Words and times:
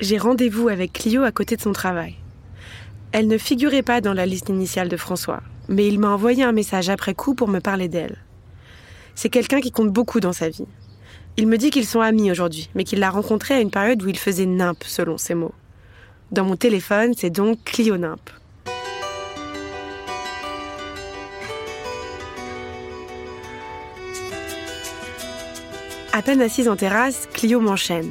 J'ai 0.00 0.18
rendez-vous 0.18 0.68
avec 0.68 0.92
Clio 0.92 1.22
à 1.22 1.30
côté 1.30 1.54
de 1.54 1.60
son 1.60 1.70
travail. 1.70 2.16
Elle 3.12 3.28
ne 3.28 3.38
figurait 3.38 3.82
pas 3.82 4.00
dans 4.00 4.12
la 4.12 4.26
liste 4.26 4.48
initiale 4.48 4.88
de 4.88 4.96
François, 4.96 5.40
mais 5.68 5.86
il 5.86 6.00
m'a 6.00 6.08
envoyé 6.08 6.42
un 6.42 6.50
message 6.50 6.88
après 6.88 7.14
coup 7.14 7.36
pour 7.36 7.46
me 7.46 7.60
parler 7.60 7.86
d'elle. 7.86 8.16
C'est 9.14 9.28
quelqu'un 9.28 9.60
qui 9.60 9.70
compte 9.70 9.92
beaucoup 9.92 10.18
dans 10.18 10.32
sa 10.32 10.48
vie. 10.48 10.66
Il 11.36 11.46
me 11.46 11.56
dit 11.56 11.70
qu'ils 11.70 11.86
sont 11.86 12.00
amis 12.00 12.32
aujourd'hui, 12.32 12.70
mais 12.74 12.82
qu'il 12.82 12.98
l'a 12.98 13.10
rencontré 13.10 13.54
à 13.54 13.60
une 13.60 13.70
période 13.70 14.02
où 14.02 14.08
il 14.08 14.18
faisait 14.18 14.46
nimp, 14.46 14.82
selon 14.82 15.16
ses 15.16 15.34
mots. 15.34 15.54
Dans 16.32 16.44
mon 16.44 16.56
téléphone, 16.56 17.12
c'est 17.16 17.30
donc 17.30 17.62
Clio 17.62 17.96
Nimp. 17.98 18.30
À 26.20 26.22
peine 26.22 26.42
assise 26.42 26.68
en 26.68 26.76
terrasse, 26.76 27.30
Clio 27.32 27.60
m'enchaîne. 27.60 28.10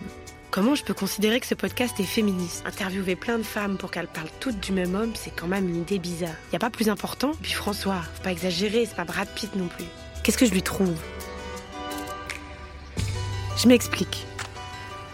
Comment 0.50 0.74
je 0.74 0.84
peux 0.84 0.96
considérer 0.96 1.40
que 1.40 1.46
ce 1.46 1.54
podcast 1.54 2.00
est 2.00 2.04
féministe? 2.04 2.64
Interviewer 2.66 3.16
plein 3.16 3.38
de 3.38 3.44
femmes 3.44 3.78
pour 3.78 3.92
qu'elles 3.92 4.08
parlent 4.08 4.32
toutes 4.40 4.60
du 4.60 4.72
même 4.72 4.96
homme, 4.96 5.12
c'est 5.14 5.30
quand 5.30 5.46
même 5.46 5.70
une 5.70 5.84
idée 5.84 6.00
bizarre. 6.00 6.34
Y 6.52 6.56
a 6.56 6.60
pas 6.60 6.72
plus 6.72 6.90
important? 6.90 7.34
Puis 7.40 7.52
François, 7.52 8.02
faut 8.16 8.24
pas 8.24 8.32
exagérer, 8.32 8.88
c'est 8.88 8.96
pas 8.96 9.04
Brad 9.04 9.28
Pitt 9.36 9.56
non 9.56 9.68
plus. 9.68 9.86
Qu'est-ce 10.24 10.40
que 10.40 10.48
je 10.48 10.52
lui 10.52 10.64
trouve? 10.64 10.96
Je 13.56 13.68
m'explique. 13.68 14.26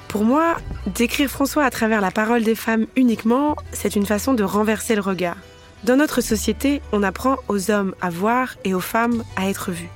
Pour 0.08 0.24
moi, 0.24 0.56
décrire 0.88 1.30
François 1.30 1.66
à 1.66 1.72
travers 1.72 2.00
la 2.00 2.12
parole 2.12 2.44
des 2.44 2.56
femmes 2.56 2.86
uniquement, 2.96 3.58
c'est 3.74 3.98
une 3.98 4.06
façon 4.06 4.34
de 4.34 4.44
renverser 4.46 4.96
le 4.96 5.02
regard. 5.02 5.36
Dans 5.84 5.98
notre 5.98 6.22
société, 6.22 6.82
on 6.94 7.04
apprend 7.04 7.36
aux 7.50 7.72
hommes 7.72 7.94
à 8.00 8.10
voir 8.10 8.56
et 8.64 8.74
aux 8.74 8.80
femmes 8.80 9.26
à 9.36 9.50
être 9.50 9.72
vus. 9.72 9.90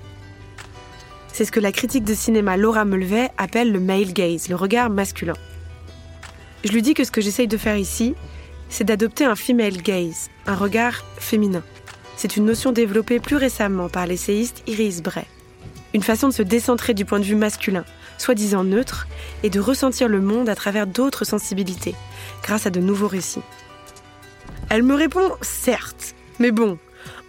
C'est 1.39 1.45
ce 1.45 1.53
que 1.53 1.61
la 1.61 1.71
critique 1.71 2.03
de 2.03 2.13
cinéma 2.13 2.57
Laura 2.57 2.83
Mulvey 2.83 3.31
appelle 3.37 3.71
le 3.71 3.79
male 3.79 4.11
gaze, 4.11 4.49
le 4.49 4.55
regard 4.55 4.89
masculin. 4.89 5.37
Je 6.65 6.71
lui 6.73 6.81
dis 6.81 6.93
que 6.93 7.05
ce 7.05 7.11
que 7.11 7.21
j'essaye 7.21 7.47
de 7.47 7.55
faire 7.55 7.77
ici, 7.77 8.13
c'est 8.67 8.83
d'adopter 8.83 9.23
un 9.23 9.37
female 9.37 9.77
gaze, 9.77 10.29
un 10.47 10.55
regard 10.55 11.05
féminin. 11.17 11.63
C'est 12.17 12.35
une 12.35 12.43
notion 12.43 12.73
développée 12.73 13.21
plus 13.21 13.37
récemment 13.37 13.87
par 13.87 14.05
l'essayiste 14.05 14.63
Iris 14.67 15.01
Bray. 15.01 15.23
Une 15.93 16.03
façon 16.03 16.27
de 16.27 16.33
se 16.33 16.43
décentrer 16.43 16.93
du 16.93 17.05
point 17.05 17.21
de 17.21 17.23
vue 17.23 17.35
masculin, 17.35 17.85
soi-disant 18.17 18.65
neutre, 18.65 19.07
et 19.41 19.49
de 19.49 19.61
ressentir 19.61 20.09
le 20.09 20.19
monde 20.19 20.49
à 20.49 20.55
travers 20.55 20.87
d'autres 20.87 21.23
sensibilités, 21.23 21.95
grâce 22.43 22.65
à 22.65 22.69
de 22.69 22.81
nouveaux 22.81 23.07
récits. 23.07 23.43
Elle 24.69 24.83
me 24.83 24.93
répond 24.93 25.31
certes, 25.39 26.15
mais 26.37 26.51
bon, 26.51 26.77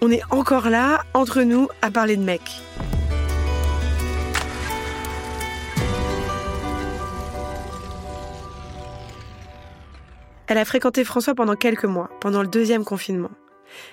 on 0.00 0.10
est 0.10 0.22
encore 0.30 0.68
là, 0.68 1.04
entre 1.14 1.42
nous, 1.42 1.68
à 1.80 1.92
parler 1.92 2.16
de 2.16 2.24
mecs. 2.24 2.60
Elle 10.50 10.58
a 10.58 10.64
fréquenté 10.64 11.04
François 11.04 11.36
pendant 11.36 11.54
quelques 11.54 11.84
mois, 11.84 12.10
pendant 12.20 12.42
le 12.42 12.48
deuxième 12.48 12.84
confinement. 12.84 13.30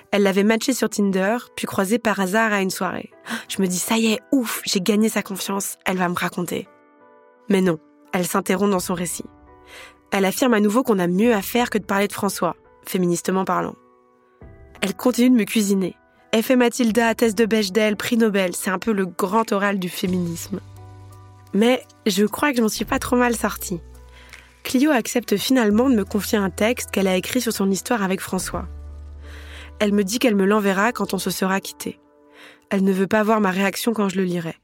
Elle 0.10 0.24
l'avait 0.24 0.44
matché 0.44 0.74
sur 0.74 0.90
Tinder, 0.90 1.38
puis 1.56 1.68
croisé 1.68 2.00
par 2.00 2.20
hasard 2.20 2.52
à 2.52 2.62
une 2.62 2.72
soirée. 2.72 3.12
Je 3.48 3.62
me 3.62 3.68
dis, 3.68 3.78
ça 3.78 4.00
y 4.00 4.08
est, 4.08 4.22
ouf, 4.32 4.64
j'ai 4.66 4.82
gagné 4.82 5.08
sa 5.08 5.22
confiance, 5.22 5.78
elle 5.86 5.98
va 5.98 6.10
me 6.10 6.16
raconter. 6.16 6.68
Mais 7.48 7.62
non, 7.62 7.78
elle 8.12 8.26
s'interrompt 8.26 8.72
dans 8.72 8.80
son 8.80 8.96
récit. 8.96 9.26
Elle 10.10 10.26
affirme 10.26 10.56
à 10.56 10.60
nouveau 10.60 10.82
qu'on 10.82 10.98
a 10.98 11.06
mieux 11.06 11.36
à 11.36 11.44
faire 11.44 11.70
que 11.70 11.78
de 11.78 11.86
parler 11.86 12.08
de 12.08 12.14
François, 12.14 12.56
féministement 12.88 13.46
parlant. 13.46 13.76
Elle 14.82 14.96
continue 14.96 15.30
de 15.30 15.36
me 15.36 15.44
cuisiner. 15.44 15.96
F. 16.36 16.50
Mathilda, 16.50 17.14
thèse 17.14 17.36
de 17.36 17.46
Bechdel, 17.46 17.98
prix 17.98 18.18
Nobel, 18.18 18.56
c'est 18.56 18.72
un 18.72 18.80
peu 18.80 18.94
le 18.94 19.06
grand 19.06 19.52
oral 19.52 19.78
du 19.78 19.90
féminisme. 19.90 20.60
Mais 21.54 21.84
je 22.08 22.26
crois 22.26 22.50
que 22.50 22.58
je 22.58 22.62
m'en 22.64 22.68
suis 22.68 22.84
pas 22.84 22.98
trop 22.98 23.16
mal 23.16 23.36
sortie. 23.36 23.80
Clio 24.68 24.92
accepte 24.92 25.38
finalement 25.38 25.90
de 25.90 25.96
me 25.96 26.04
confier 26.04 26.38
un 26.38 26.50
texte 26.50 26.92
qu'elle 26.92 27.08
a 27.08 27.16
écrit 27.16 27.40
sur 27.40 27.54
son 27.54 27.72
histoire 27.72 28.04
avec 28.04 28.20
François. 28.20 28.68
Elle 29.80 29.94
me 29.94 30.04
dit 30.04 30.20
qu'elle 30.20 30.36
me 30.36 30.44
l'enverra 30.44 30.92
quand 30.92 31.14
on 31.14 31.18
se 31.18 31.30
sera 31.30 31.62
quitté. 31.62 32.02
Elle 32.70 32.84
ne 32.84 32.92
veut 32.92 33.08
pas 33.08 33.24
voir 33.24 33.40
ma 33.40 33.50
réaction 33.50 33.94
quand 33.94 34.10
je 34.10 34.18
le 34.18 34.26
lirai. 34.26 34.58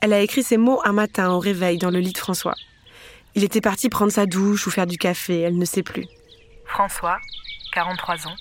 Elle 0.00 0.12
a 0.12 0.18
écrit 0.18 0.42
ces 0.42 0.56
mots 0.56 0.80
un 0.84 0.92
matin 0.92 1.30
au 1.30 1.38
réveil 1.38 1.78
dans 1.78 1.92
le 1.92 2.00
lit 2.00 2.12
de 2.12 2.18
François. 2.18 2.56
Il 3.36 3.44
était 3.44 3.60
parti 3.60 3.88
prendre 3.88 4.10
sa 4.10 4.26
douche 4.26 4.66
ou 4.66 4.72
faire 4.72 4.88
du 4.88 4.98
café, 4.98 5.42
elle 5.42 5.56
ne 5.56 5.64
sait 5.64 5.84
plus. 5.84 6.06
François, 6.66 7.20
43 7.74 8.26
ans, 8.26 8.36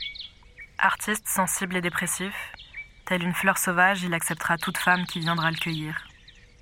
artiste 0.79 1.27
sensible 1.27 1.75
et 1.75 1.81
dépressif, 1.81 2.33
tel 3.05 3.21
une 3.21 3.35
fleur 3.35 3.59
sauvage, 3.59 4.01
il 4.01 4.15
acceptera 4.15 4.57
toute 4.57 4.79
femme 4.79 5.05
qui 5.05 5.19
viendra 5.19 5.51
le 5.51 5.57
cueillir. 5.57 6.07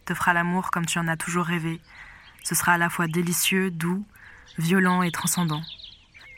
Te 0.04 0.14
fera 0.14 0.34
l'amour 0.34 0.72
comme 0.72 0.86
tu 0.86 1.00
en 1.00 1.08
as 1.08 1.16
toujours 1.16 1.46
rêvé, 1.46 1.80
ce 2.46 2.54
sera 2.54 2.74
à 2.74 2.78
la 2.78 2.90
fois 2.90 3.08
délicieux, 3.08 3.72
doux, 3.72 4.04
violent 4.60 5.02
et 5.02 5.12
transcendant. 5.12 5.62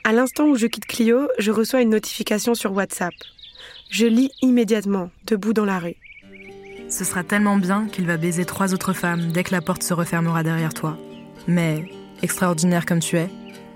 À 0.05 0.13
l'instant 0.13 0.45
où 0.45 0.55
je 0.55 0.65
quitte 0.65 0.85
Clio, 0.85 1.27
je 1.37 1.51
reçois 1.51 1.81
une 1.81 1.89
notification 1.89 2.55
sur 2.55 2.71
WhatsApp. 2.71 3.13
Je 3.89 4.05
lis 4.05 4.31
immédiatement, 4.41 5.11
debout 5.25 5.51
dans 5.51 5.65
la 5.65 5.79
rue. 5.79 5.97
Ce 6.89 7.03
sera 7.03 7.23
tellement 7.23 7.57
bien 7.57 7.87
qu'il 7.87 8.07
va 8.07 8.15
baiser 8.15 8.45
trois 8.45 8.73
autres 8.73 8.93
femmes 8.93 9.33
dès 9.33 9.43
que 9.43 9.51
la 9.51 9.61
porte 9.61 9.83
se 9.83 9.93
refermera 9.93 10.43
derrière 10.43 10.73
toi. 10.73 10.97
Mais, 11.45 11.91
extraordinaire 12.23 12.85
comme 12.85 12.99
tu 12.99 13.17
es, 13.17 13.29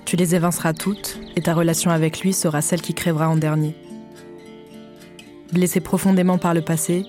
tu 0.05 0.15
les 0.15 0.33
évinceras 0.33 0.73
toutes 0.73 1.19
et 1.35 1.41
ta 1.41 1.53
relation 1.53 1.91
avec 1.91 2.21
lui 2.21 2.31
sera 2.31 2.61
celle 2.61 2.81
qui 2.81 2.93
crèvera 2.93 3.27
en 3.27 3.35
dernier. 3.35 3.75
Blessé 5.51 5.81
profondément 5.81 6.37
par 6.37 6.53
le 6.53 6.61
passé, 6.61 7.05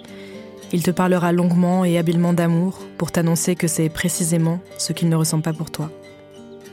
il 0.72 0.82
te 0.82 0.90
parlera 0.90 1.32
longuement 1.32 1.84
et 1.84 1.98
habilement 1.98 2.32
d'amour 2.32 2.78
pour 2.98 3.12
t'annoncer 3.12 3.56
que 3.56 3.66
c'est 3.66 3.88
précisément 3.88 4.60
ce 4.78 4.92
qu'il 4.92 5.08
ne 5.08 5.16
ressent 5.16 5.40
pas 5.40 5.52
pour 5.52 5.70
toi. 5.70 5.90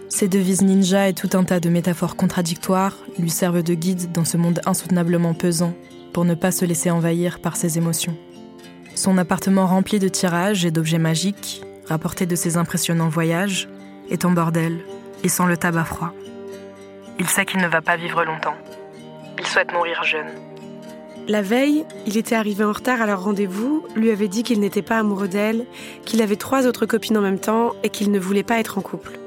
Ses 0.09 0.27
devises 0.27 0.61
ninja 0.61 1.07
et 1.07 1.13
tout 1.13 1.29
un 1.33 1.43
tas 1.43 1.59
de 1.59 1.69
métaphores 1.69 2.15
contradictoires 2.15 2.97
lui 3.19 3.29
servent 3.29 3.61
de 3.61 3.73
guide 3.73 4.11
dans 4.11 4.25
ce 4.25 4.37
monde 4.37 4.61
insoutenablement 4.65 5.33
pesant 5.33 5.73
pour 6.13 6.25
ne 6.25 6.33
pas 6.33 6.51
se 6.51 6.65
laisser 6.65 6.89
envahir 6.89 7.39
par 7.39 7.55
ses 7.55 7.77
émotions. 7.77 8.17
Son 8.95 9.17
appartement 9.17 9.67
rempli 9.67 9.99
de 9.99 10.07
tirages 10.07 10.65
et 10.65 10.71
d'objets 10.71 10.97
magiques, 10.97 11.61
rapportés 11.87 12.25
de 12.25 12.35
ses 12.35 12.57
impressionnants 12.57 13.09
voyages, 13.09 13.69
est 14.09 14.25
en 14.25 14.31
bordel 14.31 14.79
et 15.23 15.29
sent 15.29 15.45
le 15.47 15.57
tabac 15.57 15.85
froid. 15.85 16.13
Il 17.19 17.27
sait 17.27 17.45
qu'il 17.45 17.61
ne 17.61 17.67
va 17.67 17.81
pas 17.81 17.97
vivre 17.97 18.23
longtemps. 18.23 18.57
Il 19.37 19.45
souhaite 19.45 19.71
mourir 19.73 20.03
jeune. 20.03 20.48
La 21.29 21.43
veille, 21.43 21.85
il 22.07 22.17
était 22.17 22.33
arrivé 22.33 22.63
en 22.63 22.71
retard 22.71 23.03
à 23.03 23.05
leur 23.05 23.23
rendez-vous, 23.23 23.85
lui 23.95 24.09
avait 24.09 24.27
dit 24.27 24.41
qu'il 24.41 24.59
n'était 24.59 24.81
pas 24.81 24.97
amoureux 24.97 25.27
d'elle, 25.27 25.67
qu'il 26.03 26.23
avait 26.23 26.35
trois 26.35 26.65
autres 26.65 26.87
copines 26.87 27.15
en 27.17 27.21
même 27.21 27.37
temps 27.37 27.75
et 27.83 27.91
qu'il 27.91 28.09
ne 28.09 28.17
voulait 28.17 28.41
pas 28.41 28.59
être 28.59 28.79
en 28.79 28.81
couple. 28.81 29.19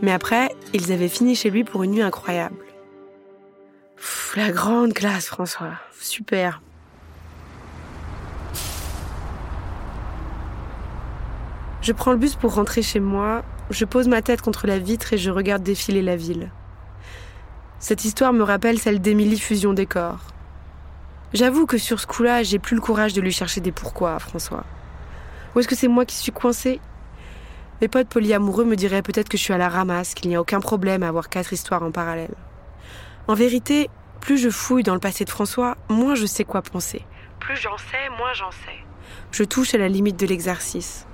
Mais 0.00 0.12
après, 0.12 0.54
ils 0.74 0.92
avaient 0.92 1.08
fini 1.08 1.34
chez 1.34 1.50
lui 1.50 1.64
pour 1.64 1.82
une 1.82 1.90
nuit 1.90 2.02
incroyable. 2.02 2.54
la 4.36 4.52
grande 4.52 4.92
classe, 4.92 5.26
François. 5.26 5.72
Super. 6.00 6.62
Je 11.82 11.90
prends 11.90 12.12
le 12.12 12.18
bus 12.18 12.36
pour 12.36 12.54
rentrer 12.54 12.82
chez 12.82 13.00
moi, 13.00 13.42
je 13.70 13.84
pose 13.84 14.06
ma 14.06 14.22
tête 14.22 14.40
contre 14.40 14.68
la 14.68 14.78
vitre 14.78 15.14
et 15.14 15.18
je 15.18 15.32
regarde 15.32 15.64
défiler 15.64 16.02
la 16.02 16.14
ville. 16.14 16.52
Cette 17.80 18.04
histoire 18.04 18.32
me 18.32 18.44
rappelle 18.44 18.78
celle 18.78 19.00
d'Émilie 19.00 19.40
Fusion 19.40 19.72
Décor. 19.72 20.29
J'avoue 21.32 21.64
que 21.64 21.78
sur 21.78 22.00
ce 22.00 22.06
coup-là, 22.08 22.42
j'ai 22.42 22.58
plus 22.58 22.74
le 22.74 22.80
courage 22.80 23.12
de 23.12 23.20
lui 23.20 23.30
chercher 23.30 23.60
des 23.60 23.70
pourquoi, 23.70 24.18
François. 24.18 24.64
Ou 25.54 25.60
est-ce 25.60 25.68
que 25.68 25.76
c'est 25.76 25.88
moi 25.88 26.04
qui 26.04 26.16
suis 26.16 26.32
coincée? 26.32 26.80
Mes 27.80 27.88
potes 27.88 28.08
polyamoureux 28.08 28.64
me 28.64 28.74
diraient 28.74 29.02
peut-être 29.02 29.28
que 29.28 29.38
je 29.38 29.42
suis 29.42 29.54
à 29.54 29.58
la 29.58 29.68
ramasse, 29.68 30.14
qu'il 30.14 30.28
n'y 30.28 30.36
a 30.36 30.40
aucun 30.40 30.60
problème 30.60 31.04
à 31.04 31.08
avoir 31.08 31.28
quatre 31.28 31.52
histoires 31.52 31.84
en 31.84 31.92
parallèle. 31.92 32.34
En 33.28 33.34
vérité, 33.34 33.88
plus 34.20 34.38
je 34.38 34.50
fouille 34.50 34.82
dans 34.82 34.94
le 34.94 35.00
passé 35.00 35.24
de 35.24 35.30
François, 35.30 35.76
moins 35.88 36.16
je 36.16 36.26
sais 36.26 36.44
quoi 36.44 36.62
penser. 36.62 37.06
Plus 37.38 37.56
j'en 37.56 37.78
sais, 37.78 38.08
moins 38.18 38.32
j'en 38.34 38.50
sais. 38.50 38.84
Je 39.30 39.44
touche 39.44 39.74
à 39.74 39.78
la 39.78 39.88
limite 39.88 40.18
de 40.18 40.26
l'exercice. 40.26 41.06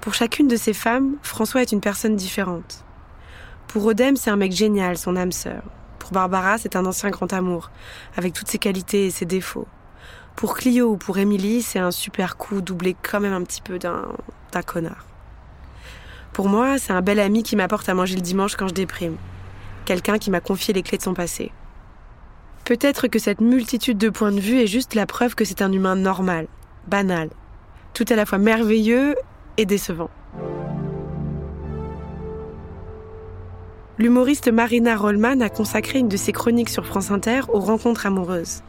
Pour 0.00 0.14
chacune 0.14 0.48
de 0.48 0.56
ces 0.56 0.72
femmes, 0.72 1.16
François 1.22 1.62
est 1.62 1.72
une 1.72 1.80
personne 1.80 2.16
différente. 2.16 2.84
Pour 3.68 3.84
Odem, 3.84 4.16
c'est 4.16 4.30
un 4.30 4.36
mec 4.36 4.52
génial, 4.52 4.96
son 4.96 5.16
âme 5.16 5.32
sœur. 5.32 5.62
Pour 6.04 6.12
Barbara, 6.12 6.58
c'est 6.58 6.76
un 6.76 6.84
ancien 6.84 7.08
grand 7.08 7.32
amour, 7.32 7.70
avec 8.14 8.34
toutes 8.34 8.48
ses 8.48 8.58
qualités 8.58 9.06
et 9.06 9.10
ses 9.10 9.24
défauts. 9.24 9.66
Pour 10.36 10.54
Clio 10.54 10.90
ou 10.90 10.96
pour 10.98 11.16
Émilie, 11.16 11.62
c'est 11.62 11.78
un 11.78 11.90
super 11.90 12.36
coup 12.36 12.60
doublé 12.60 12.94
quand 13.02 13.20
même 13.20 13.32
un 13.32 13.42
petit 13.42 13.62
peu 13.62 13.78
d'un 13.78 14.04
connard. 14.66 15.06
Pour 16.34 16.50
moi, 16.50 16.76
c'est 16.76 16.92
un 16.92 17.00
bel 17.00 17.18
ami 17.18 17.42
qui 17.42 17.56
m'apporte 17.56 17.88
à 17.88 17.94
manger 17.94 18.16
le 18.16 18.20
dimanche 18.20 18.54
quand 18.54 18.68
je 18.68 18.74
déprime. 18.74 19.16
Quelqu'un 19.86 20.18
qui 20.18 20.30
m'a 20.30 20.40
confié 20.40 20.74
les 20.74 20.82
clés 20.82 20.98
de 20.98 21.02
son 21.02 21.14
passé. 21.14 21.52
Peut-être 22.66 23.08
que 23.08 23.18
cette 23.18 23.40
multitude 23.40 23.96
de 23.96 24.10
points 24.10 24.32
de 24.32 24.40
vue 24.40 24.60
est 24.60 24.66
juste 24.66 24.94
la 24.94 25.06
preuve 25.06 25.34
que 25.34 25.46
c'est 25.46 25.62
un 25.62 25.72
humain 25.72 25.96
normal, 25.96 26.48
banal, 26.86 27.30
tout 27.94 28.04
à 28.10 28.14
la 28.14 28.26
fois 28.26 28.36
merveilleux 28.36 29.14
et 29.56 29.64
décevant. 29.64 30.10
L'humoriste 33.96 34.50
Marina 34.50 34.96
Rollman 34.96 35.40
a 35.40 35.48
consacré 35.48 36.00
une 36.00 36.08
de 36.08 36.16
ses 36.16 36.32
chroniques 36.32 36.68
sur 36.68 36.84
France 36.84 37.12
Inter 37.12 37.42
aux 37.52 37.60
rencontres 37.60 38.06
amoureuses. 38.06 38.62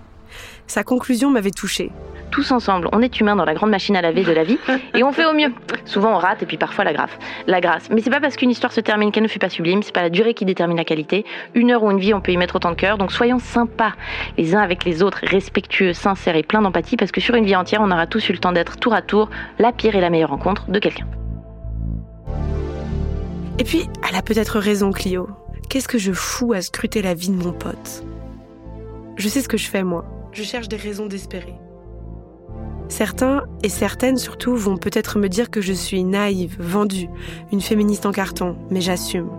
Sa 0.67 0.83
conclusion 0.83 1.31
m'avait 1.31 1.49
touchée. 1.49 1.91
Tous 2.29 2.51
ensemble, 2.51 2.89
on 2.91 3.01
est 3.01 3.19
humain 3.19 3.35
dans 3.35 3.45
la 3.45 3.55
grande 3.55 3.71
machine 3.71 3.95
à 3.95 4.03
laver 4.03 4.23
de 4.23 4.31
la 4.31 4.43
vie 4.43 4.59
et 4.93 5.03
on 5.03 5.11
fait 5.11 5.25
au 5.25 5.33
mieux. 5.33 5.51
Souvent 5.85 6.13
on 6.13 6.17
rate 6.19 6.43
et 6.43 6.45
puis 6.45 6.57
parfois 6.57 6.83
la 6.83 6.93
grâce. 6.93 7.09
La 7.47 7.59
grâce. 7.59 7.89
Mais 7.89 8.01
c'est 8.01 8.11
pas 8.11 8.19
parce 8.19 8.35
qu'une 8.35 8.51
histoire 8.51 8.71
se 8.71 8.81
termine 8.81 9.11
qu'elle 9.11 9.23
ne 9.23 9.27
fut 9.27 9.39
pas 9.39 9.49
sublime, 9.49 9.81
c'est 9.81 9.95
pas 9.95 10.03
la 10.03 10.11
durée 10.11 10.35
qui 10.35 10.45
détermine 10.45 10.77
la 10.77 10.85
qualité. 10.85 11.25
Une 11.55 11.71
heure 11.71 11.81
ou 11.81 11.89
une 11.89 11.99
vie, 11.99 12.13
on 12.13 12.21
peut 12.21 12.31
y 12.31 12.37
mettre 12.37 12.57
autant 12.57 12.69
de 12.69 12.75
cœur. 12.75 12.99
Donc 12.99 13.11
soyons 13.11 13.39
sympas 13.39 13.93
les 14.37 14.53
uns 14.53 14.61
avec 14.61 14.85
les 14.85 15.01
autres, 15.01 15.21
respectueux, 15.23 15.93
sincères 15.93 16.35
et 16.35 16.43
pleins 16.43 16.61
d'empathie 16.61 16.97
parce 16.97 17.11
que 17.11 17.21
sur 17.21 17.33
une 17.33 17.45
vie 17.45 17.55
entière, 17.55 17.81
on 17.81 17.89
aura 17.89 18.05
tous 18.05 18.29
eu 18.29 18.33
le 18.33 18.39
temps 18.39 18.51
d'être 18.51 18.77
tour 18.77 18.93
à 18.93 19.01
tour 19.01 19.31
la 19.57 19.71
pire 19.71 19.95
et 19.95 20.01
la 20.01 20.11
meilleure 20.11 20.29
rencontre 20.29 20.69
de 20.69 20.77
quelqu'un. 20.77 21.07
Et 23.57 23.63
puis, 23.63 23.87
elle 24.07 24.15
a 24.15 24.21
peut-être 24.21 24.59
raison, 24.59 24.91
Clio. 24.91 25.29
Qu'est-ce 25.69 25.87
que 25.87 25.97
je 25.97 26.11
fous 26.11 26.53
à 26.53 26.61
scruter 26.61 27.01
la 27.01 27.13
vie 27.13 27.29
de 27.29 27.41
mon 27.41 27.53
pote? 27.53 28.03
Je 29.15 29.29
sais 29.29 29.41
ce 29.41 29.47
que 29.47 29.57
je 29.57 29.69
fais, 29.69 29.83
moi. 29.83 30.05
Je 30.33 30.43
cherche 30.43 30.67
des 30.67 30.75
raisons 30.75 31.05
d'espérer. 31.05 31.55
Certains, 32.89 33.43
et 33.63 33.69
certaines 33.69 34.17
surtout, 34.17 34.55
vont 34.55 34.77
peut-être 34.77 35.17
me 35.17 35.29
dire 35.29 35.49
que 35.49 35.61
je 35.61 35.73
suis 35.73 36.03
naïve, 36.03 36.57
vendue, 36.59 37.07
une 37.51 37.61
féministe 37.61 38.05
en 38.05 38.11
carton, 38.11 38.57
mais 38.69 38.81
j'assume. 38.81 39.29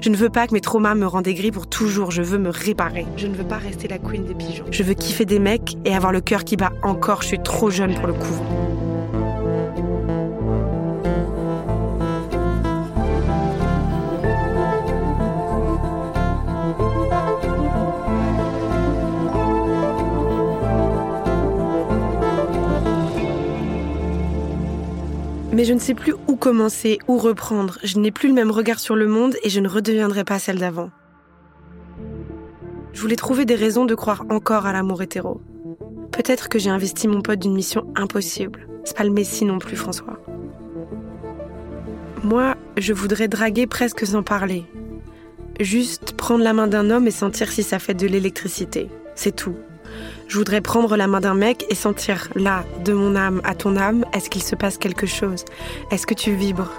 Je 0.00 0.08
ne 0.08 0.16
veux 0.16 0.30
pas 0.30 0.46
que 0.46 0.54
mes 0.54 0.62
traumas 0.62 0.94
me 0.94 1.06
rendent 1.06 1.28
aigri 1.28 1.50
pour 1.50 1.66
toujours, 1.66 2.10
je 2.10 2.22
veux 2.22 2.38
me 2.38 2.48
réparer. 2.48 3.06
Je 3.18 3.26
ne 3.26 3.34
veux 3.34 3.44
pas 3.44 3.58
rester 3.58 3.86
la 3.86 3.98
queen 3.98 4.24
des 4.24 4.34
pigeons. 4.34 4.64
Je 4.70 4.82
veux 4.82 4.94
kiffer 4.94 5.26
des 5.26 5.38
mecs 5.38 5.76
et 5.84 5.94
avoir 5.94 6.10
le 6.10 6.22
cœur 6.22 6.44
qui 6.44 6.56
bat 6.56 6.72
encore, 6.82 7.20
je 7.20 7.28
suis 7.28 7.42
trop 7.42 7.68
jeune 7.68 7.94
pour 7.94 8.06
le 8.06 8.14
couvent. 8.14 8.69
Je 25.70 25.74
ne 25.76 25.78
sais 25.78 25.94
plus 25.94 26.14
où 26.26 26.34
commencer, 26.34 26.98
où 27.06 27.16
reprendre. 27.16 27.78
Je 27.84 28.00
n'ai 28.00 28.10
plus 28.10 28.28
le 28.28 28.34
même 28.34 28.50
regard 28.50 28.80
sur 28.80 28.96
le 28.96 29.06
monde 29.06 29.36
et 29.44 29.50
je 29.50 29.60
ne 29.60 29.68
redeviendrai 29.68 30.24
pas 30.24 30.40
celle 30.40 30.58
d'avant. 30.58 30.90
Je 32.92 33.00
voulais 33.00 33.14
trouver 33.14 33.44
des 33.44 33.54
raisons 33.54 33.84
de 33.84 33.94
croire 33.94 34.24
encore 34.30 34.66
à 34.66 34.72
l'amour 34.72 35.00
hétéro. 35.00 35.40
Peut-être 36.10 36.48
que 36.48 36.58
j'ai 36.58 36.70
investi 36.70 37.06
mon 37.06 37.22
pote 37.22 37.38
d'une 37.38 37.54
mission 37.54 37.86
impossible. 37.94 38.66
C'est 38.82 38.96
pas 38.96 39.04
le 39.04 39.10
Messie 39.10 39.44
non 39.44 39.60
plus, 39.60 39.76
François. 39.76 40.18
Moi, 42.24 42.56
je 42.76 42.92
voudrais 42.92 43.28
draguer 43.28 43.68
presque 43.68 44.04
sans 44.04 44.24
parler. 44.24 44.64
Juste 45.60 46.14
prendre 46.16 46.42
la 46.42 46.52
main 46.52 46.66
d'un 46.66 46.90
homme 46.90 47.06
et 47.06 47.12
sentir 47.12 47.48
si 47.52 47.62
ça 47.62 47.78
fait 47.78 47.94
de 47.94 48.08
l'électricité. 48.08 48.88
C'est 49.14 49.36
tout. 49.36 49.54
Je 50.30 50.38
voudrais 50.38 50.60
prendre 50.60 50.96
la 50.96 51.08
main 51.08 51.18
d'un 51.18 51.34
mec 51.34 51.66
et 51.70 51.74
sentir 51.74 52.28
là, 52.36 52.64
de 52.84 52.92
mon 52.92 53.16
âme 53.16 53.40
à 53.42 53.56
ton 53.56 53.76
âme, 53.76 54.04
est-ce 54.12 54.30
qu'il 54.30 54.44
se 54.44 54.54
passe 54.54 54.78
quelque 54.78 55.04
chose? 55.04 55.44
Est-ce 55.90 56.06
que 56.06 56.14
tu 56.14 56.36
vibres? 56.36 56.70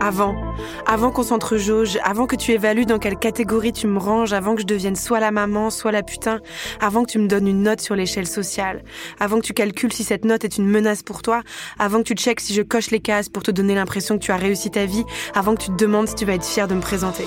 Avant, 0.00 0.34
avant 0.88 1.12
qu'on 1.12 1.22
s'entrejauge, 1.22 2.00
avant 2.02 2.26
que 2.26 2.34
tu 2.34 2.50
évalues 2.50 2.84
dans 2.84 2.98
quelle 2.98 3.16
catégorie 3.16 3.72
tu 3.72 3.86
me 3.86 4.00
ranges, 4.00 4.32
avant 4.32 4.56
que 4.56 4.62
je 4.62 4.66
devienne 4.66 4.96
soit 4.96 5.20
la 5.20 5.30
maman, 5.30 5.70
soit 5.70 5.92
la 5.92 6.02
putain, 6.02 6.40
avant 6.80 7.04
que 7.04 7.12
tu 7.12 7.20
me 7.20 7.28
donnes 7.28 7.46
une 7.46 7.62
note 7.62 7.80
sur 7.80 7.94
l'échelle 7.94 8.26
sociale, 8.26 8.82
avant 9.20 9.36
que 9.36 9.46
tu 9.46 9.52
calcules 9.52 9.92
si 9.92 10.02
cette 10.02 10.24
note 10.24 10.44
est 10.44 10.58
une 10.58 10.66
menace 10.66 11.04
pour 11.04 11.22
toi, 11.22 11.42
avant 11.78 11.98
que 11.98 12.08
tu 12.08 12.14
checkes 12.14 12.40
si 12.40 12.54
je 12.54 12.62
coche 12.62 12.90
les 12.90 12.98
cases 12.98 13.28
pour 13.28 13.44
te 13.44 13.52
donner 13.52 13.76
l'impression 13.76 14.18
que 14.18 14.24
tu 14.24 14.32
as 14.32 14.36
réussi 14.36 14.68
ta 14.72 14.84
vie, 14.84 15.04
avant 15.32 15.54
que 15.54 15.62
tu 15.62 15.70
te 15.70 15.76
demandes 15.76 16.08
si 16.08 16.16
tu 16.16 16.24
vas 16.24 16.34
être 16.34 16.44
fier 16.44 16.66
de 16.66 16.74
me 16.74 16.80
présenter 16.80 17.26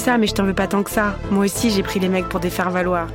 ça, 0.00 0.16
mais 0.16 0.26
je 0.26 0.34
t'en 0.34 0.44
veux 0.44 0.54
pas 0.54 0.66
tant 0.66 0.82
que 0.82 0.90
ça. 0.90 1.16
Moi 1.30 1.44
aussi, 1.44 1.70
j'ai 1.70 1.82
pris 1.82 2.00
les 2.00 2.08
mecs 2.08 2.28
pour 2.28 2.40
des 2.40 2.48
faire-valoir. 2.48 3.06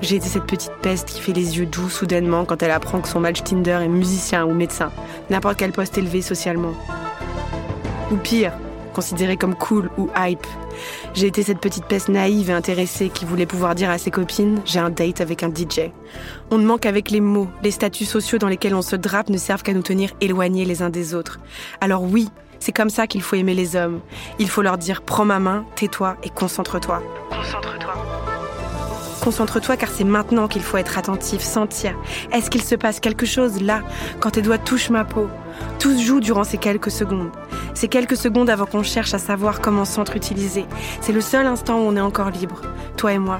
J'ai 0.00 0.16
été 0.16 0.26
cette 0.26 0.46
petite 0.46 0.72
peste 0.80 1.08
qui 1.08 1.20
fait 1.20 1.32
les 1.32 1.58
yeux 1.58 1.66
doux 1.66 1.90
soudainement 1.90 2.44
quand 2.46 2.62
elle 2.62 2.70
apprend 2.70 3.00
que 3.00 3.08
son 3.08 3.20
match 3.20 3.42
Tinder 3.42 3.80
est 3.82 3.88
musicien 3.88 4.46
ou 4.46 4.54
médecin, 4.54 4.90
n'importe 5.28 5.58
quel 5.58 5.72
poste 5.72 5.98
élevé 5.98 6.22
socialement. 6.22 6.72
Ou 8.10 8.16
pire, 8.16 8.52
considéré 8.98 9.36
comme 9.36 9.54
cool 9.54 9.90
ou 9.96 10.08
hype. 10.16 10.44
J'ai 11.14 11.28
été 11.28 11.44
cette 11.44 11.60
petite 11.60 11.84
peste 11.84 12.08
naïve 12.08 12.50
et 12.50 12.52
intéressée 12.52 13.10
qui 13.10 13.24
voulait 13.24 13.46
pouvoir 13.46 13.76
dire 13.76 13.90
à 13.90 13.96
ses 13.96 14.10
copines 14.10 14.60
J'ai 14.64 14.80
un 14.80 14.90
date 14.90 15.20
avec 15.20 15.44
un 15.44 15.50
DJ. 15.54 15.92
On 16.50 16.58
ne 16.58 16.66
manque 16.66 16.84
avec 16.84 17.12
les 17.12 17.20
mots. 17.20 17.46
Les 17.62 17.70
statuts 17.70 18.06
sociaux 18.06 18.38
dans 18.38 18.48
lesquels 18.48 18.74
on 18.74 18.82
se 18.82 18.96
drape 18.96 19.30
ne 19.30 19.38
servent 19.38 19.62
qu'à 19.62 19.72
nous 19.72 19.82
tenir 19.82 20.10
éloignés 20.20 20.64
les 20.64 20.82
uns 20.82 20.90
des 20.90 21.14
autres. 21.14 21.38
Alors 21.80 22.02
oui, 22.02 22.28
c'est 22.58 22.72
comme 22.72 22.90
ça 22.90 23.06
qu'il 23.06 23.22
faut 23.22 23.36
aimer 23.36 23.54
les 23.54 23.76
hommes. 23.76 24.00
Il 24.40 24.48
faut 24.48 24.62
leur 24.62 24.78
dire 24.78 25.02
prends 25.02 25.24
ma 25.24 25.38
main, 25.38 25.64
tais-toi 25.76 26.16
et. 26.24 26.30
Concentre-toi. 26.30 27.00
Concentre-toi 29.28 29.76
car 29.76 29.90
c'est 29.90 30.04
maintenant 30.04 30.48
qu'il 30.48 30.62
faut 30.62 30.78
être 30.78 30.96
attentif, 30.96 31.42
sentir. 31.42 31.94
Est-ce 32.32 32.48
qu'il 32.48 32.62
se 32.62 32.74
passe 32.74 32.98
quelque 32.98 33.26
chose 33.26 33.60
là, 33.60 33.82
quand 34.20 34.30
tes 34.30 34.40
doigts 34.40 34.56
touchent 34.56 34.88
ma 34.88 35.04
peau? 35.04 35.28
Tout 35.78 35.92
se 35.92 36.02
joue 36.02 36.20
durant 36.20 36.44
ces 36.44 36.56
quelques 36.56 36.90
secondes. 36.90 37.30
Ces 37.74 37.88
quelques 37.88 38.16
secondes 38.16 38.48
avant 38.48 38.64
qu'on 38.64 38.82
cherche 38.82 39.12
à 39.12 39.18
savoir 39.18 39.60
comment 39.60 39.84
s'entre-utiliser. 39.84 40.64
C'est 41.02 41.12
le 41.12 41.20
seul 41.20 41.44
instant 41.44 41.76
où 41.76 41.82
on 41.82 41.96
est 41.96 42.00
encore 42.00 42.30
libre, 42.30 42.62
toi 42.96 43.12
et 43.12 43.18
moi. 43.18 43.38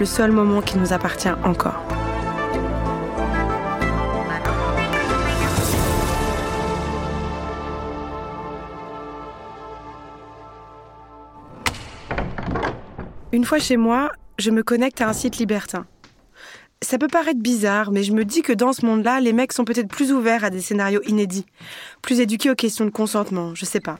Le 0.00 0.06
seul 0.06 0.32
moment 0.32 0.62
qui 0.62 0.78
nous 0.78 0.94
appartient 0.94 1.28
encore. 1.44 1.82
Une 13.32 13.44
fois 13.44 13.58
chez 13.58 13.76
moi, 13.76 14.12
je 14.38 14.50
me 14.50 14.62
connecte 14.62 15.00
à 15.00 15.08
un 15.08 15.12
site 15.12 15.38
libertin. 15.38 15.86
Ça 16.82 16.98
peut 16.98 17.08
paraître 17.08 17.40
bizarre, 17.40 17.90
mais 17.90 18.02
je 18.02 18.12
me 18.12 18.24
dis 18.24 18.42
que 18.42 18.52
dans 18.52 18.72
ce 18.72 18.84
monde-là, 18.84 19.20
les 19.20 19.32
mecs 19.32 19.52
sont 19.52 19.64
peut-être 19.64 19.88
plus 19.88 20.12
ouverts 20.12 20.44
à 20.44 20.50
des 20.50 20.60
scénarios 20.60 21.00
inédits, 21.06 21.46
plus 22.02 22.20
éduqués 22.20 22.50
aux 22.50 22.54
questions 22.54 22.84
de 22.84 22.90
consentement, 22.90 23.54
je 23.54 23.64
sais 23.64 23.80
pas. 23.80 23.98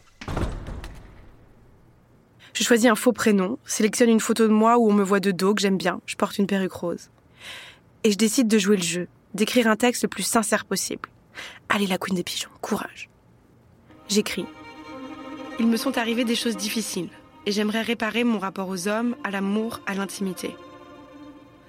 Je 2.52 2.64
choisis 2.64 2.90
un 2.90 2.94
faux 2.94 3.12
prénom, 3.12 3.58
sélectionne 3.64 4.10
une 4.10 4.20
photo 4.20 4.46
de 4.46 4.52
moi 4.52 4.78
où 4.78 4.88
on 4.90 4.92
me 4.92 5.04
voit 5.04 5.20
de 5.20 5.30
dos 5.30 5.54
que 5.54 5.62
j'aime 5.62 5.78
bien, 5.78 6.00
je 6.06 6.16
porte 6.16 6.38
une 6.38 6.46
perruque 6.46 6.72
rose. 6.72 7.10
Et 8.04 8.10
je 8.10 8.18
décide 8.18 8.48
de 8.48 8.58
jouer 8.58 8.76
le 8.76 8.82
jeu, 8.82 9.08
d'écrire 9.34 9.68
un 9.68 9.76
texte 9.76 10.02
le 10.02 10.08
plus 10.08 10.22
sincère 10.22 10.66
possible. 10.66 11.08
Allez 11.68 11.86
la 11.86 11.98
queen 11.98 12.14
des 12.14 12.24
pigeons, 12.24 12.50
courage. 12.60 13.08
J'écris. 14.08 14.46
Il 15.58 15.66
me 15.66 15.76
sont 15.76 15.96
arrivés 15.96 16.24
des 16.24 16.34
choses 16.34 16.56
difficiles 16.56 17.08
et 17.46 17.52
j'aimerais 17.52 17.82
réparer 17.82 18.24
mon 18.24 18.38
rapport 18.38 18.68
aux 18.68 18.88
hommes, 18.88 19.16
à 19.24 19.30
l'amour, 19.30 19.80
à 19.86 19.94
l'intimité. 19.94 20.54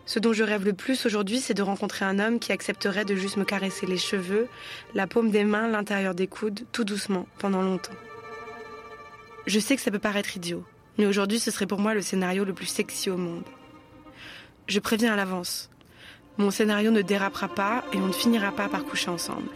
Ce 0.07 0.19
dont 0.19 0.34
je 0.34 0.43
rêve 0.43 0.65
le 0.65 0.74
plus 0.74 1.05
aujourd'hui, 1.05 1.39
c'est 1.39 1.53
de 1.53 1.62
rencontrer 1.62 2.05
un 2.05 2.17
homme 2.17 2.39
qui 2.39 2.51
accepterait 2.51 3.05
de 3.05 3.15
juste 3.15 3.38
me 3.38 3.43
caresser 3.43 3.86
les 3.86 3.98
cheveux, 3.98 4.48
la 4.96 5.05
paume 5.05 5.29
des 5.29 5.43
mains, 5.43 5.67
l'intérieur 5.67 6.15
des 6.15 6.27
coudes, 6.27 6.62
tout 6.72 6.84
doucement, 6.84 7.27
pendant 7.39 7.62
longtemps. 7.62 7.93
Je 9.46 9.60
sais 9.60 9.75
que 9.75 9.81
ça 9.81 9.91
peut 9.91 10.00
paraître 10.00 10.36
idiot, 10.36 10.63
mais 10.98 11.05
aujourd'hui 11.05 11.39
ce 11.39 11.51
serait 11.51 11.67
pour 11.67 11.79
moi 11.79 11.93
le 11.93 12.01
scénario 12.01 12.43
le 12.43 12.53
plus 12.53 12.65
sexy 12.65 13.10
au 13.10 13.17
monde. 13.17 13.43
Je 14.67 14.79
préviens 14.79 15.13
à 15.13 15.15
l'avance. 15.15 15.69
Mon 16.38 16.51
scénario 16.51 16.91
ne 16.91 17.01
dérapera 17.01 17.48
pas 17.48 17.84
et 17.93 17.98
on 17.98 18.07
ne 18.07 18.13
finira 18.13 18.51
pas 18.51 18.67
par 18.67 18.84
coucher 18.84 19.10
ensemble. 19.10 19.50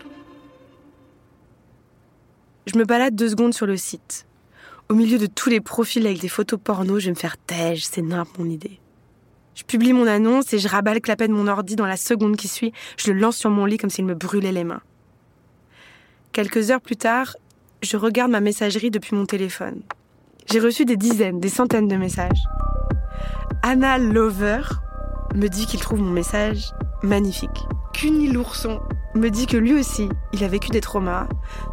Je 2.68 2.78
me 2.78 2.86
balade 2.86 3.16
deux 3.16 3.30
secondes 3.30 3.54
sur 3.54 3.66
le 3.66 3.78
site. 3.78 4.26
Au 4.90 4.94
milieu 4.94 5.18
de 5.18 5.26
tous 5.26 5.50
les 5.50 5.62
profils 5.62 6.06
avec 6.06 6.20
des 6.20 6.28
photos 6.28 6.60
porno, 6.62 7.00
je 7.00 7.06
vais 7.06 7.12
me 7.12 7.16
faire 7.16 7.38
tège, 7.38 7.86
c'est 7.86 8.02
n'importe 8.02 8.40
mon 8.40 8.50
idée. 8.50 8.80
Je 9.56 9.64
publie 9.64 9.94
mon 9.94 10.08
annonce 10.08 10.54
et 10.54 10.60
je 10.60 10.68
rabats 10.68 10.94
le 10.94 11.00
clapet 11.00 11.28
de 11.28 11.34
mon 11.34 11.48
ordi 11.48 11.76
dans 11.76 11.86
la 11.86 11.98
seconde 11.98 12.36
qui 12.36 12.48
suit. 12.48 12.74
Je 12.98 13.12
le 13.12 13.20
lance 13.20 13.38
sur 13.38 13.50
mon 13.50 13.66
lit 13.66 13.78
comme 13.78 13.90
s'il 13.90 14.06
me 14.06 14.16
brûlait 14.16 14.52
les 14.52 14.64
mains. 14.64 14.82
Quelques 16.32 16.72
heures 16.72 16.82
plus 16.82 16.96
tard, 16.96 17.36
je 17.82 17.98
regarde 17.98 18.32
ma 18.32 18.40
messagerie 18.40 18.92
depuis 18.92 19.16
mon 19.16 19.26
téléphone. 19.26 19.82
J'ai 20.50 20.60
reçu 20.60 20.86
des 20.86 20.98
dizaines, 20.98 21.40
des 21.40 21.50
centaines 21.50 21.88
de 21.88 21.96
messages. 21.96 22.44
Anna 23.64 23.98
Lover 23.98 24.62
me 25.36 25.48
dit 25.48 25.66
qu'il 25.66 25.80
trouve 25.80 26.00
mon 26.00 26.12
message 26.12 26.72
magnifique. 27.04 27.68
Cuny 27.94 28.30
l'ourson 28.30 28.80
me 29.16 29.30
dit 29.30 29.46
que 29.46 29.58
lui 29.58 29.74
aussi, 29.74 30.08
il 30.34 30.44
a 30.44 30.48
vécu 30.48 30.70
des 30.70 30.82
traumas 30.82 31.28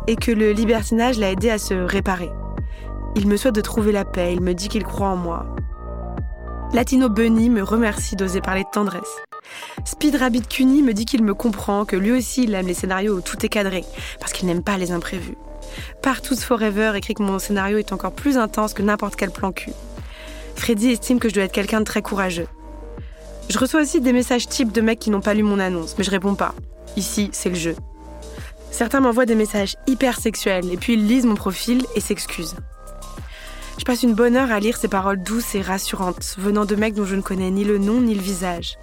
et 0.07 0.17
que 0.17 0.33
le 0.33 0.53
libertinage 0.53 1.19
l'a 1.19 1.31
aidé 1.31 1.51
à 1.51 1.59
se 1.59 1.75
réparer. 1.75 2.31
Il 3.17 3.27
me 3.27 3.37
souhaite 3.37 3.55
de 3.55 3.61
trouver 3.61 3.93
la 3.93 4.05
paix, 4.05 4.33
il 4.33 4.41
me 4.41 4.55
dit 4.55 4.69
qu'il 4.69 4.85
croit 4.85 5.09
en 5.09 5.17
moi. 5.17 5.47
Latino 6.73 7.09
Bunny 7.09 7.49
me 7.49 7.63
remercie 7.63 8.17
d'oser 8.17 8.41
parler 8.41 8.65
de 8.65 8.69
tendresse. 8.71 9.17
Speed 9.85 10.17
Rabbit 10.17 10.43
Cuny 10.43 10.83
me 10.83 10.93
dit 10.93 11.07
qu'il 11.07 11.25
me 11.25 11.35
comprend, 11.35 11.85
que 11.85 11.97
lui 11.97 12.13
aussi 12.13 12.45
il 12.45 12.55
aime 12.55 12.67
les 12.67 12.75
scénarios 12.75 13.15
où 13.15 13.21
tout 13.21 13.45
est 13.45 13.49
cadré, 13.49 13.85
parce 14.21 14.33
qu'il 14.33 14.47
n'aime 14.47 14.63
pas 14.63 14.77
les 14.77 14.93
imprévus. 14.93 15.37
Partout 16.03 16.37
Forever 16.37 16.93
écrit 16.95 17.15
que 17.15 17.23
mon 17.23 17.39
scénario 17.39 17.79
est 17.79 17.93
encore 17.93 18.13
plus 18.13 18.37
intense 18.37 18.75
que 18.75 18.83
n'importe 18.83 19.17
quel 19.17 19.31
plan 19.31 19.53
cul. 19.53 19.73
Freddy 20.57 20.91
estime 20.91 21.19
que 21.19 21.29
je 21.29 21.35
dois 21.35 21.45
être 21.45 21.53
quelqu'un 21.53 21.81
de 21.81 21.85
très 21.85 22.03
courageux. 22.03 22.49
Je 23.49 23.59
reçois 23.59 23.81
aussi 23.81 24.01
des 24.01 24.13
messages 24.13 24.49
types 24.49 24.73
de 24.73 24.81
mecs 24.81 24.99
qui 24.99 25.11
n'ont 25.11 25.21
pas 25.21 25.35
lu 25.35 25.43
mon 25.43 25.59
annonce, 25.59 25.97
mais 25.97 26.05
je 26.05 26.11
réponds 26.11 26.35
pas. 26.35 26.55
Ici, 26.97 27.31
c'est 27.33 27.49
le 27.49 27.55
jeu. 27.55 27.77
Certains 28.71 29.01
m'envoient 29.01 29.27
des 29.27 29.35
messages 29.35 29.77
hyper 29.87 30.21
sexuels 30.21 30.71
et 30.71 30.77
puis 30.77 30.95
ils 30.95 31.07
lisent 31.07 31.25
mon 31.25 31.35
profil 31.35 31.87
et 31.97 32.01
s'excusent. 32.01 32.57
Je 33.79 33.85
passe 33.85 34.03
une 34.03 34.15
bonne 34.15 34.37
heure 34.37 34.51
à 34.51 34.59
lire 34.59 34.77
ces 34.77 34.89
paroles 34.89 35.23
douces 35.23 35.55
et 35.55 35.63
rassurantes, 35.63 36.35
venant 36.37 36.65
de 36.65 36.75
mecs 36.75 36.95
dont 36.95 37.05
je 37.05 37.15
ne 37.15 37.23
connais 37.23 37.51
ni 37.51 37.63
le 37.63 37.79
nom 37.79 38.01
ni 38.01 38.15
le 38.15 38.21
visage. 38.21 38.77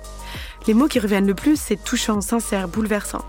Les 0.67 0.73
mots 0.73 0.87
qui 0.87 0.99
reviennent 0.99 1.27
le 1.27 1.35
plus, 1.35 1.59
c'est 1.59 1.83
touchant, 1.83 2.21
sincère, 2.21 2.69
bouleversant. 2.69 3.23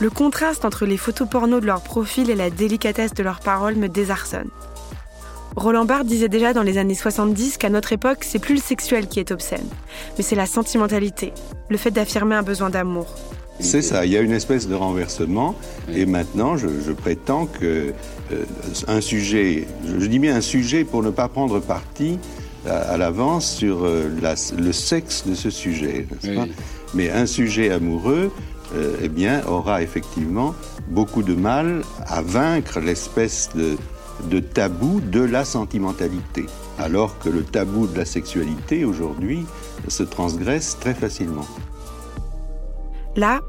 Le 0.00 0.08
contraste 0.08 0.64
entre 0.64 0.86
les 0.86 0.96
photos 0.96 1.28
porno 1.28 1.60
de 1.60 1.66
leur 1.66 1.82
profil 1.82 2.30
et 2.30 2.34
la 2.34 2.48
délicatesse 2.48 3.12
de 3.12 3.22
leurs 3.22 3.40
paroles 3.40 3.76
me 3.76 3.88
désarçonne. 3.88 4.48
Roland 5.54 5.84
Barthes 5.84 6.06
disait 6.06 6.30
déjà 6.30 6.54
dans 6.54 6.62
les 6.62 6.78
années 6.78 6.94
70 6.94 7.58
qu'à 7.58 7.68
notre 7.68 7.92
époque, 7.92 8.24
c'est 8.24 8.38
plus 8.38 8.54
le 8.54 8.60
sexuel 8.60 9.06
qui 9.06 9.20
est 9.20 9.32
obscène, 9.32 9.68
mais 10.16 10.24
c'est 10.24 10.34
la 10.34 10.46
sentimentalité, 10.46 11.34
le 11.68 11.76
fait 11.76 11.90
d'affirmer 11.90 12.36
un 12.36 12.42
besoin 12.42 12.70
d'amour. 12.70 13.14
C'est 13.62 13.82
ça, 13.82 14.04
il 14.04 14.12
y 14.12 14.16
a 14.16 14.20
une 14.20 14.32
espèce 14.32 14.68
de 14.68 14.74
renversement, 14.74 15.54
et 15.94 16.04
maintenant 16.04 16.56
je, 16.56 16.92
prétends 16.92 17.46
que 17.46 17.94
euh, 18.32 18.44
un 18.88 19.00
sujet, 19.00 19.66
je, 19.86 20.06
dis 20.06 20.18
bien 20.18 20.36
un 20.36 20.40
sujet 20.40 20.84
pour 20.84 21.02
ne 21.02 21.10
pas 21.10 21.28
prendre 21.28 21.60
parti 21.60 22.18
à, 22.68 22.96
l'avance 22.96 23.50
sur 23.50 23.84
euh, 23.84 24.10
le 24.58 24.72
sexe 24.72 25.24
de 25.26 25.34
ce 25.34 25.48
sujet, 25.48 26.06
mais 26.92 27.10
un 27.10 27.26
sujet 27.26 27.70
amoureux, 27.70 28.32
euh, 28.74 28.96
eh 29.00 29.08
bien, 29.08 29.42
aura 29.46 29.82
effectivement 29.82 30.54
beaucoup 30.88 31.22
de 31.22 31.34
mal 31.34 31.82
à 32.06 32.20
vaincre 32.20 32.80
l'espèce 32.80 33.50
de, 33.54 33.76
de 34.28 34.40
tabou 34.40 35.00
de 35.00 35.20
la 35.20 35.44
sentimentalité, 35.44 36.46
alors 36.78 37.18
que 37.20 37.28
le 37.28 37.42
tabou 37.42 37.86
de 37.86 37.96
la 37.96 38.04
sexualité 38.04 38.84
aujourd'hui 38.84 39.46
se 39.88 40.02
transgresse 40.02 40.76
très 40.80 40.94
facilement. 40.94 41.46
Là, 43.14 43.40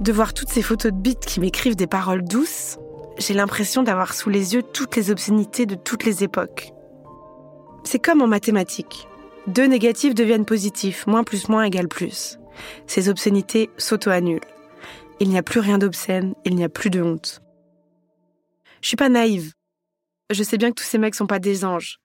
de 0.00 0.12
voir 0.12 0.34
toutes 0.34 0.48
ces 0.48 0.62
photos 0.62 0.92
de 0.92 0.96
bites 0.96 1.26
qui 1.26 1.40
m'écrivent 1.40 1.76
des 1.76 1.86
paroles 1.86 2.22
douces, 2.22 2.78
j'ai 3.18 3.34
l'impression 3.34 3.82
d'avoir 3.82 4.14
sous 4.14 4.30
les 4.30 4.54
yeux 4.54 4.62
toutes 4.62 4.96
les 4.96 5.10
obscénités 5.10 5.66
de 5.66 5.74
toutes 5.74 6.04
les 6.04 6.24
époques. 6.24 6.72
C'est 7.84 7.98
comme 7.98 8.22
en 8.22 8.26
mathématiques. 8.26 9.06
Deux 9.46 9.66
négatifs 9.66 10.14
deviennent 10.14 10.44
positifs, 10.44 11.06
moins 11.06 11.24
plus 11.24 11.48
moins 11.48 11.64
égale 11.64 11.88
plus. 11.88 12.38
Ces 12.86 13.08
obscénités 13.08 13.70
s'auto-annulent. 13.76 14.40
Il 15.20 15.28
n'y 15.28 15.38
a 15.38 15.42
plus 15.42 15.60
rien 15.60 15.78
d'obscène, 15.78 16.34
il 16.44 16.54
n'y 16.54 16.64
a 16.64 16.68
plus 16.68 16.90
de 16.90 17.02
honte. 17.02 17.42
Je 18.80 18.88
suis 18.88 18.96
pas 18.96 19.08
naïve. 19.08 19.52
Je 20.30 20.42
sais 20.42 20.58
bien 20.58 20.70
que 20.70 20.80
tous 20.80 20.84
ces 20.84 20.98
mecs 20.98 21.14
sont 21.14 21.26
pas 21.26 21.38
des 21.38 21.64
anges. 21.64 21.98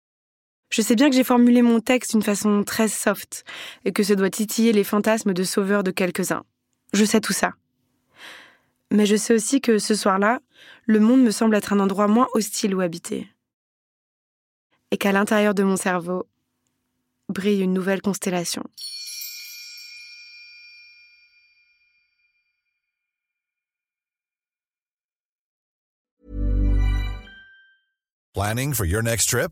Je 0.70 0.82
sais 0.82 0.96
bien 0.96 1.10
que 1.10 1.16
j'ai 1.16 1.24
formulé 1.24 1.62
mon 1.62 1.80
texte 1.80 2.12
d'une 2.12 2.22
façon 2.22 2.64
très 2.64 2.88
soft 2.88 3.44
et 3.86 3.94
que 3.94 4.04
ça 4.04 4.16
doit 4.16 4.30
titiller 4.30 4.74
les 4.74 4.84
fantasmes 4.84 5.34
de 5.34 5.44
sauveur 5.44 5.84
de 5.84 5.92
quelques-uns. 5.92 6.44
Je 6.94 7.06
sais 7.06 7.22
tout 7.22 7.34
ça. 7.34 7.54
Mais 8.92 9.06
je 9.06 9.16
sais 9.16 9.34
aussi 9.34 9.60
que 9.60 9.80
ce 9.80 9.96
soir-là, 9.96 10.40
le 10.86 11.00
monde 11.00 11.22
me 11.22 11.32
semble 11.32 11.56
être 11.56 11.74
un 11.74 11.80
endroit 11.80 12.08
moins 12.08 12.28
hostile 12.34 12.74
où 12.74 12.82
habiter. 12.82 13.28
Et 14.92 14.98
qu'à 14.98 15.12
l'intérieur 15.12 15.54
de 15.54 15.64
mon 15.64 15.76
cerveau 15.76 16.26
brille 17.30 17.62
une 17.62 17.74
nouvelle 17.74 18.02
constellation. 18.02 18.64
Planning 28.34 28.74
for 28.74 28.86
your 28.86 29.02
next 29.02 29.30
trip? 29.30 29.52